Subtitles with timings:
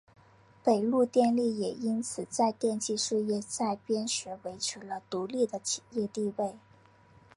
[0.63, 6.55] 北陆电力也因此在电气事业再编时维持了独立的企业地位。